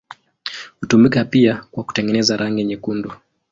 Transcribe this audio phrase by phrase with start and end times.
[0.81, 3.13] Hutumika pia kwa kutengeneza rangi nyekundu.